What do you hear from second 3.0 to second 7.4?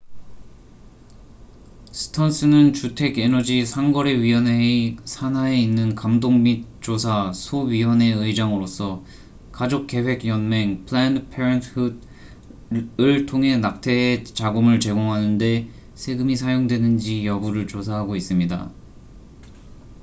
에너지 상거래위원회의 산하에 있는 감독 및 조사